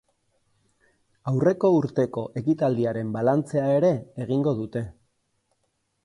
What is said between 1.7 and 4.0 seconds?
urteko ekitaldiaren balantzea ere